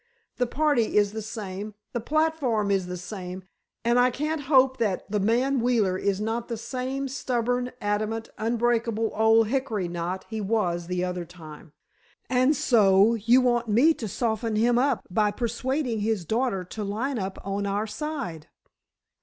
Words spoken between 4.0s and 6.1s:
can't hope that the man Wheeler